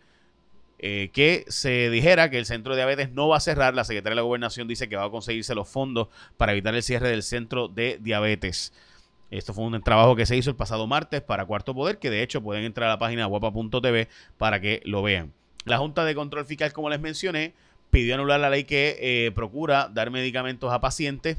que 1.13 1.45
se 1.47 1.89
dijera 1.89 2.29
que 2.29 2.37
el 2.37 2.45
centro 2.45 2.73
de 2.73 2.81
diabetes 2.81 3.11
no 3.11 3.29
va 3.29 3.37
a 3.37 3.39
cerrar. 3.39 3.73
La 3.73 3.85
secretaria 3.85 4.11
de 4.11 4.15
la 4.17 4.21
Gobernación 4.23 4.67
dice 4.67 4.89
que 4.89 4.97
va 4.97 5.05
a 5.05 5.09
conseguirse 5.09 5.55
los 5.55 5.69
fondos 5.69 6.09
para 6.35 6.51
evitar 6.51 6.75
el 6.75 6.83
cierre 6.83 7.09
del 7.09 7.23
centro 7.23 7.69
de 7.69 7.99
diabetes. 8.01 8.73
Esto 9.31 9.51
fue 9.53 9.65
un 9.65 9.81
trabajo 9.81 10.15
que 10.15 10.27
se 10.27 10.37
hizo 10.37 10.51
el 10.51 10.55
pasado 10.55 10.85
martes 10.85 11.21
para 11.21 11.45
Cuarto 11.45 11.73
Poder, 11.73 11.97
que 11.97 12.11
de 12.11 12.21
hecho 12.21 12.43
pueden 12.43 12.65
entrar 12.65 12.87
a 12.87 12.93
la 12.93 12.99
página 12.99 13.25
guapa.tv 13.25 14.07
para 14.37 14.59
que 14.59 14.81
lo 14.85 15.01
vean. 15.01 15.33
La 15.65 15.79
Junta 15.79 16.05
de 16.05 16.13
Control 16.13 16.45
Fiscal, 16.45 16.71
como 16.71 16.89
les 16.91 16.99
mencioné, 16.99 17.53
pidió 17.89 18.13
anular 18.13 18.39
la 18.39 18.51
ley 18.51 18.65
que 18.65 18.97
eh, 18.99 19.31
procura 19.31 19.89
dar 19.91 20.11
medicamentos 20.11 20.71
a 20.71 20.81
pacientes. 20.81 21.37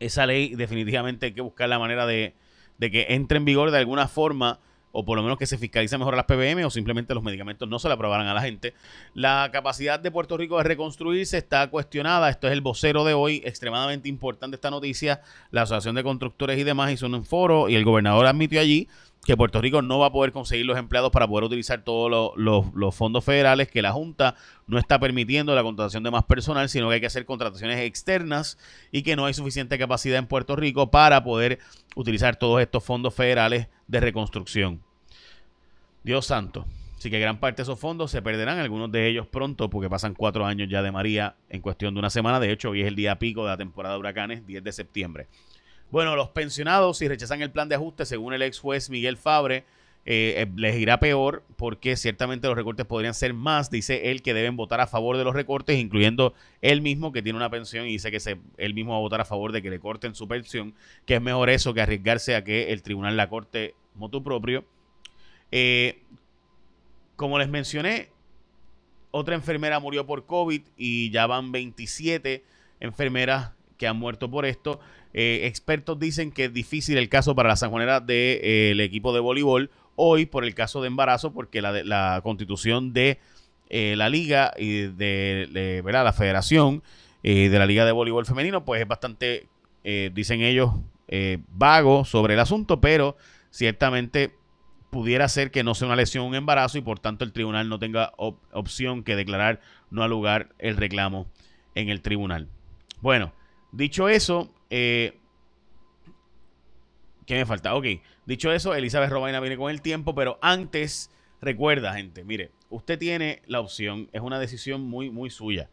Esa 0.00 0.26
ley 0.26 0.56
definitivamente 0.56 1.26
hay 1.26 1.32
que 1.32 1.42
buscar 1.42 1.68
la 1.68 1.78
manera 1.78 2.06
de, 2.06 2.34
de 2.78 2.90
que 2.90 3.06
entre 3.10 3.38
en 3.38 3.44
vigor 3.44 3.70
de 3.70 3.78
alguna 3.78 4.08
forma 4.08 4.58
o 4.96 5.04
por 5.04 5.16
lo 5.16 5.24
menos 5.24 5.38
que 5.38 5.46
se 5.46 5.58
fiscalice 5.58 5.98
mejor 5.98 6.14
a 6.14 6.18
las 6.18 6.26
PBM 6.26 6.64
o 6.64 6.70
simplemente 6.70 7.14
los 7.14 7.22
medicamentos 7.24 7.68
no 7.68 7.80
se 7.80 7.88
le 7.88 7.94
aprobaran 7.94 8.28
a 8.28 8.34
la 8.34 8.40
gente. 8.40 8.74
La 9.12 9.50
capacidad 9.52 9.98
de 9.98 10.12
Puerto 10.12 10.36
Rico 10.36 10.56
de 10.56 10.62
reconstruirse 10.62 11.36
está 11.36 11.68
cuestionada. 11.68 12.30
Esto 12.30 12.46
es 12.46 12.52
el 12.52 12.60
vocero 12.60 13.04
de 13.04 13.12
hoy, 13.12 13.42
extremadamente 13.44 14.08
importante 14.08 14.54
esta 14.54 14.70
noticia. 14.70 15.20
La 15.50 15.62
Asociación 15.62 15.96
de 15.96 16.04
Constructores 16.04 16.58
y 16.60 16.62
demás 16.62 16.92
hizo 16.92 17.06
un 17.06 17.24
foro 17.24 17.68
y 17.68 17.74
el 17.74 17.84
gobernador 17.84 18.26
admitió 18.26 18.60
allí 18.60 18.88
que 19.24 19.36
Puerto 19.36 19.60
Rico 19.60 19.82
no 19.82 19.98
va 19.98 20.06
a 20.06 20.12
poder 20.12 20.32
conseguir 20.32 20.66
los 20.66 20.78
empleados 20.78 21.10
para 21.10 21.26
poder 21.26 21.44
utilizar 21.44 21.82
todos 21.82 22.32
los, 22.36 22.94
fondos 22.94 23.24
federales, 23.24 23.68
que 23.68 23.82
la 23.82 23.90
Junta 23.90 24.36
no 24.66 24.78
está 24.78 25.00
permitiendo 25.00 25.54
la 25.54 25.62
contratación 25.62 26.04
de 26.04 26.10
más 26.10 26.24
personal, 26.24 26.68
sino 26.68 26.88
que 26.88 26.94
hay 26.94 27.00
que 27.00 27.06
hacer 27.06 27.24
contrataciones 27.24 27.80
externas 27.80 28.58
y 28.92 29.02
que 29.02 29.16
no 29.16 29.26
hay 29.26 29.34
suficiente 29.34 29.78
capacidad 29.78 30.18
en 30.18 30.26
Puerto 30.26 30.54
Rico 30.56 30.90
para 30.90 31.24
poder 31.24 31.58
utilizar 31.96 32.36
todos 32.36 32.60
estos 32.60 32.84
fondos 32.84 33.14
federales 33.14 33.68
de 33.86 34.00
reconstrucción. 34.00 34.82
Dios 36.02 36.26
santo. 36.26 36.66
Así 36.96 37.10
que 37.10 37.20
gran 37.20 37.38
parte 37.38 37.56
de 37.56 37.64
esos 37.64 37.78
fondos 37.78 38.10
se 38.10 38.22
perderán, 38.22 38.58
algunos 38.58 38.90
de 38.90 39.08
ellos 39.08 39.26
pronto, 39.26 39.68
porque 39.68 39.90
pasan 39.90 40.14
cuatro 40.14 40.46
años 40.46 40.68
ya 40.70 40.82
de 40.82 40.90
María 40.90 41.36
en 41.50 41.60
cuestión 41.60 41.94
de 41.94 41.98
una 41.98 42.08
semana. 42.08 42.40
De 42.40 42.50
hecho, 42.50 42.70
hoy 42.70 42.80
es 42.80 42.86
el 42.86 42.96
día 42.96 43.18
pico 43.18 43.44
de 43.44 43.50
la 43.50 43.56
temporada 43.58 43.94
de 43.94 44.00
huracanes, 44.00 44.46
10 44.46 44.64
de 44.64 44.72
septiembre. 44.72 45.26
Bueno, 45.90 46.16
los 46.16 46.30
pensionados, 46.30 46.98
si 46.98 47.08
rechazan 47.08 47.42
el 47.42 47.50
plan 47.50 47.68
de 47.68 47.74
ajuste, 47.74 48.06
según 48.06 48.32
el 48.32 48.42
ex 48.42 48.58
juez 48.58 48.88
Miguel 48.88 49.16
Fabre, 49.16 49.64
eh, 50.06 50.34
eh, 50.36 50.46
les 50.56 50.76
irá 50.78 51.00
peor 51.00 51.42
porque 51.56 51.96
ciertamente 51.96 52.46
los 52.46 52.56
recortes 52.56 52.84
podrían 52.84 53.14
ser 53.14 53.32
más. 53.32 53.70
Dice 53.70 54.10
él 54.10 54.22
que 54.22 54.34
deben 54.34 54.56
votar 54.56 54.80
a 54.80 54.86
favor 54.86 55.16
de 55.16 55.24
los 55.24 55.34
recortes, 55.34 55.78
incluyendo 55.78 56.34
él 56.60 56.82
mismo 56.82 57.12
que 57.12 57.22
tiene 57.22 57.36
una 57.36 57.50
pensión 57.50 57.86
y 57.86 57.92
dice 57.92 58.10
que 58.10 58.20
se, 58.20 58.38
él 58.58 58.74
mismo 58.74 58.92
va 58.92 58.98
a 58.98 59.00
votar 59.00 59.20
a 59.20 59.24
favor 59.24 59.52
de 59.52 59.62
que 59.62 59.70
le 59.70 59.80
corten 59.80 60.14
su 60.14 60.28
pensión, 60.28 60.74
que 61.06 61.14
es 61.14 61.22
mejor 61.22 61.48
eso 61.48 61.72
que 61.72 61.80
arriesgarse 61.80 62.36
a 62.36 62.44
que 62.44 62.72
el 62.72 62.82
tribunal 62.82 63.16
la 63.16 63.28
corte 63.28 63.74
motu 63.94 64.22
propio. 64.22 64.64
Eh, 65.50 66.02
como 67.16 67.38
les 67.38 67.48
mencioné, 67.48 68.10
otra 69.10 69.36
enfermera 69.36 69.78
murió 69.78 70.06
por 70.06 70.26
COVID 70.26 70.62
y 70.76 71.10
ya 71.10 71.26
van 71.26 71.52
27 71.52 72.44
enfermeras 72.80 73.52
que 73.78 73.86
han 73.86 73.96
muerto 73.96 74.30
por 74.30 74.44
esto. 74.44 74.80
Eh, 75.12 75.46
expertos 75.46 75.98
dicen 75.98 76.32
que 76.32 76.46
es 76.46 76.52
difícil 76.52 76.98
el 76.98 77.08
caso 77.08 77.36
para 77.36 77.48
la 77.48 77.56
sanjuanera 77.56 78.00
del 78.00 78.76
de, 78.76 78.84
equipo 78.84 79.14
de 79.14 79.20
voleibol 79.20 79.70
hoy 79.96 80.26
por 80.26 80.44
el 80.44 80.54
caso 80.54 80.80
de 80.80 80.88
embarazo, 80.88 81.32
porque 81.32 81.62
la, 81.62 82.20
constitución 82.22 82.92
de 82.92 83.18
eh, 83.68 83.94
la 83.96 84.08
liga 84.08 84.52
y 84.56 84.82
de, 84.88 85.82
la 85.84 86.12
federación 86.12 86.82
de 87.22 87.58
la 87.58 87.64
liga 87.64 87.86
de 87.86 87.92
voleibol 87.92 88.26
femenino, 88.26 88.66
pues 88.66 88.82
es 88.82 88.86
bastante, 88.86 89.48
dicen 89.82 90.42
ellos, 90.42 90.72
vago 91.48 92.04
sobre 92.04 92.34
el 92.34 92.40
asunto, 92.40 92.82
pero 92.82 93.16
ciertamente 93.50 94.34
pudiera 94.94 95.28
ser 95.28 95.50
que 95.50 95.64
no 95.64 95.74
sea 95.74 95.88
una 95.88 95.96
lesión, 95.96 96.24
un 96.24 96.36
embarazo 96.36 96.78
y 96.78 96.80
por 96.80 97.00
tanto 97.00 97.24
el 97.24 97.32
tribunal 97.32 97.68
no 97.68 97.80
tenga 97.80 98.12
opción 98.16 99.02
que 99.02 99.16
declarar 99.16 99.60
no 99.90 100.04
al 100.04 100.10
lugar 100.10 100.50
el 100.60 100.76
reclamo 100.76 101.26
en 101.74 101.88
el 101.88 102.00
tribunal. 102.00 102.46
Bueno, 103.00 103.32
dicho 103.72 104.08
eso, 104.08 104.54
eh, 104.70 105.18
¿Qué 107.26 107.34
me 107.34 107.44
falta? 107.46 107.74
Ok, 107.74 107.86
dicho 108.26 108.52
eso, 108.52 108.74
Elizabeth 108.74 109.10
Robaina 109.10 109.40
viene 109.40 109.56
con 109.56 109.70
el 109.70 109.80
tiempo, 109.82 110.14
pero 110.14 110.38
antes, 110.42 111.10
recuerda, 111.40 111.94
gente, 111.94 112.22
mire, 112.24 112.50
usted 112.70 112.98
tiene 112.98 113.42
la 113.46 113.60
opción, 113.60 114.08
es 114.12 114.20
una 114.20 114.38
decisión 114.38 114.82
muy, 114.82 115.10
muy 115.10 115.30
suya, 115.30 115.70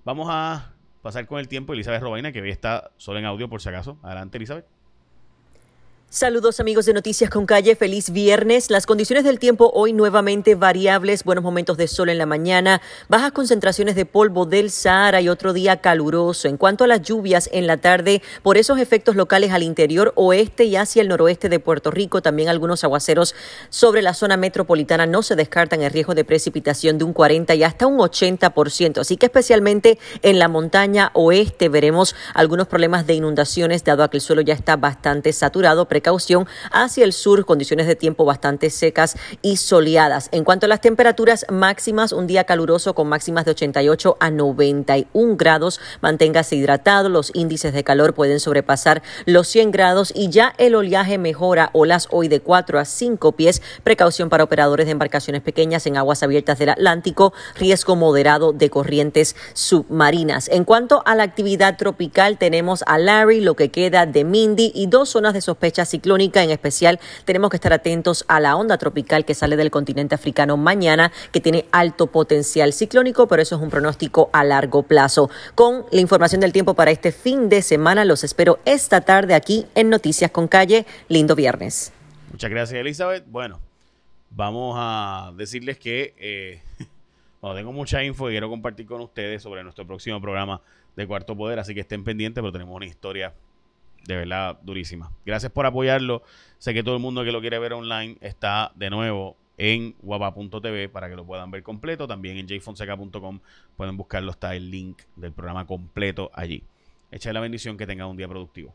Vamos 0.05 0.29
a 0.31 0.75
pasar 1.03 1.27
con 1.27 1.39
el 1.39 1.49
tiempo 1.49 1.73
Elizabeth 1.73 2.03
Robaina, 2.03 2.33
que 2.33 2.41
hoy 2.41 2.51
está 2.51 2.91
solo 2.97 3.19
en 3.19 3.25
audio 3.25 3.49
por 3.49 3.61
si 3.61 3.69
acaso. 3.69 3.99
Adelante, 4.03 4.39
Elizabeth. 4.39 4.78
Saludos 6.11 6.59
amigos 6.59 6.87
de 6.87 6.95
Noticias 6.95 7.29
con 7.29 7.45
Calle, 7.45 7.77
feliz 7.77 8.09
viernes. 8.09 8.71
Las 8.71 8.87
condiciones 8.87 9.25
del 9.25 9.39
tiempo 9.39 9.71
hoy 9.75 9.93
nuevamente 9.93 10.55
variables, 10.55 11.23
buenos 11.23 11.45
momentos 11.45 11.77
de 11.77 11.87
sol 11.87 12.09
en 12.09 12.17
la 12.17 12.25
mañana, 12.25 12.81
bajas 13.11 13.33
concentraciones 13.33 13.95
de 13.95 14.07
polvo 14.07 14.47
del 14.47 14.71
Sahara 14.71 15.21
y 15.21 15.29
otro 15.29 15.53
día 15.53 15.83
caluroso. 15.83 16.49
En 16.49 16.57
cuanto 16.57 16.85
a 16.85 16.87
las 16.87 17.03
lluvias 17.03 17.51
en 17.53 17.67
la 17.67 17.77
tarde, 17.77 18.23
por 18.43 18.57
esos 18.57 18.79
efectos 18.79 19.17
locales 19.17 19.53
al 19.53 19.63
interior 19.63 20.15
oeste 20.17 20.65
y 20.65 20.77
hacia 20.77 21.03
el 21.03 21.09
noroeste 21.09 21.51
de 21.51 21.61
Puerto 21.61 21.91
Rico, 21.91 22.23
también 22.23 22.49
algunos 22.49 22.85
aguaceros 22.85 23.35
sobre 23.69 24.01
la 24.01 24.15
zona 24.15 24.39
metropolitana 24.39 25.05
no 25.05 25.23
se 25.23 25.37
descartan 25.37 25.83
el 25.83 25.91
riesgo 25.91 26.15
de 26.15 26.25
precipitación 26.25 26.97
de 26.97 27.05
un 27.05 27.13
40 27.13 27.55
y 27.55 27.65
hasta 27.65 27.87
un 27.87 27.99
80%. 27.99 29.03
Así 29.03 29.19
que 29.19 29.27
especialmente 29.27 29.99
en 30.23 30.39
la 30.39 30.49
montaña 30.49 31.11
oeste 31.13 31.69
veremos 31.69 32.17
algunos 32.33 32.67
problemas 32.67 33.07
de 33.07 33.13
inundaciones, 33.13 33.85
dado 33.85 34.03
a 34.05 34.09
que 34.09 34.17
el 34.17 34.23
suelo 34.23 34.41
ya 34.41 34.55
está 34.55 34.77
bastante 34.77 35.35
saturado 35.35 35.87
precaución 35.99 36.47
hacia 36.71 37.05
el 37.05 37.13
sur, 37.13 37.45
condiciones 37.45 37.89
de 37.89 37.97
tiempo 37.97 38.25
bastante 38.25 38.71
secas 38.71 39.17
y 39.43 39.57
soleadas. 39.57 40.29
En 40.31 40.45
cuanto 40.45 40.67
a 40.67 40.69
las 40.69 40.81
temperaturas 40.81 41.45
máximas, 41.51 42.13
un 42.13 42.29
día 42.29 42.45
caluroso 42.45 42.95
con 42.95 43.09
máximas 43.09 43.45
de 43.45 43.51
88 43.51 44.17
a 44.21 44.31
91 44.31 45.37
grados. 45.37 45.81
Manténgase 46.01 46.55
hidratado, 46.55 47.09
los 47.09 47.33
índices 47.35 47.73
de 47.73 47.83
calor 47.83 48.15
pueden 48.15 48.39
sobrepasar 48.39 49.03
los 49.27 49.49
100 49.49 49.73
grados 49.73 50.13
y 50.15 50.29
ya 50.31 50.55
el 50.59 50.77
oleaje 50.77 51.19
mejora, 51.19 51.71
olas 51.73 52.07
hoy 52.13 52.29
de 52.29 52.39
4 52.39 52.79
a 52.79 52.85
5 52.85 53.33
pies. 53.33 53.61
Precaución 53.83 54.29
para 54.29 54.45
operadores 54.45 54.87
de 54.87 54.93
embarcaciones 54.93 55.43
pequeñas 55.43 55.85
en 55.87 55.97
aguas 55.97 56.23
abiertas 56.23 56.61
del 56.61 56.69
Atlántico, 56.69 57.33
riesgo 57.57 57.97
moderado 57.97 58.53
de 58.53 58.71
corrientes 58.71 59.35
submarinas. 59.55 60.47
En 60.47 60.65
cuanto 60.65 61.03
a 61.07 61.17
la 61.17 61.25
actividad 61.25 61.77
tropical, 61.77 62.39
tenemos 62.39 62.85
a 62.87 62.99
Larry, 62.99 63.41
lo 63.41 63.57
que 63.57 63.73
queda 63.73 64.07
de 64.07 64.23
Mindy 64.23 64.71
y 64.73 64.87
dos 64.87 65.09
zonas 65.09 65.35
de 65.35 65.41
sospecha 65.41 65.88
ciclónica. 65.89 66.43
En 66.43 66.51
especial, 66.51 67.01
tenemos 67.25 67.51
que 67.51 67.57
estar 67.57 67.73
atentos 67.73 68.25
a 68.29 68.41
la 68.41 68.57
onda 68.57 68.79
tropical 68.79 69.25
que 69.25 69.35
sale 69.35 69.57
del 69.57 69.71
continente 69.71 70.15
africano 70.15 70.57
mañana, 70.57 71.13
que 71.33 71.41
tiene 71.41 71.65
alto 71.73 72.07
potencial 72.07 72.73
ciclónico, 72.73 73.27
pero 73.27 73.43
eso 73.43 73.57
es 73.57 73.63
un 73.63 73.71
pronóstico 73.71 74.31
a 74.33 74.45
largo 74.45 74.83
plazo. 74.83 75.31
Con 75.55 75.85
la 75.91 76.01
información 76.01 76.41
del 76.41 76.53
tiempo 76.53 76.75
para 76.75 76.91
este 76.91 77.13
fin 77.13 77.49
de 77.49 77.63
semana, 77.63 78.05
los 78.05 78.25
espero 78.25 78.59
esta 78.65 79.01
tarde 79.01 79.35
aquí 79.35 79.67
en 79.75 79.91
Noticias 79.91 80.31
con 80.31 80.49
Calle. 80.49 80.87
Lindo 81.09 81.35
viernes. 81.35 81.93
Muchas 82.31 82.51
gracias, 82.51 82.79
Elizabeth. 82.79 83.25
Bueno, 83.27 83.61
vamos 84.31 84.77
a 84.79 85.33
decirles 85.37 85.79
que 85.79 86.15
eh, 86.19 86.63
tengo 87.41 87.73
mucha 87.73 88.03
info 88.05 88.27
que 88.27 88.33
quiero 88.33 88.49
compartir 88.49 88.87
con 88.87 89.01
ustedes 89.01 89.43
sobre 89.43 89.63
nuestro 89.63 89.87
próximo 89.87 90.21
programa 90.21 90.61
de 90.97 91.07
Cuarto 91.07 91.37
Poder, 91.37 91.59
así 91.59 91.75
que 91.75 91.81
estén 91.81 92.05
pendientes, 92.05 92.43
pero 92.43 92.53
tenemos 92.53 92.75
una 92.75 92.87
historia 92.87 93.33
de 94.09 94.17
verdad 94.17 94.59
durísima. 94.63 95.13
Gracias 95.27 95.53
por 95.53 95.67
apoyarlo. 95.67 96.23
Sé 96.57 96.73
que 96.73 96.83
todo 96.83 96.97
el 96.97 97.03
mundo 97.03 97.23
que 97.25 97.31
lo 97.31 97.43
quiere 97.43 97.59
ver 97.59 97.75
online 97.75 98.17
está 98.23 98.73
de 98.75 98.89
nuevo 98.89 99.37
en 99.59 99.95
guapa.tv 100.01 100.89
para 100.89 101.11
que 101.11 101.15
lo 101.15 101.27
puedan 101.27 101.51
ver 101.51 101.63
completo. 101.63 102.09
También 102.09 102.39
en 102.39 102.49
jfonseca.com 102.49 103.41
pueden 103.77 103.99
buscarlo, 103.99 104.31
está 104.31 104.57
el 104.57 104.71
link 104.71 105.03
del 105.15 105.33
programa 105.33 105.67
completo 105.67 106.31
allí. 106.33 106.63
Echa 107.11 107.35
la 107.35 107.41
bendición 107.41 107.77
que 107.77 107.87
tengan 107.87 108.09
un 108.09 108.17
día 108.17 108.27
productivo. 108.27 108.75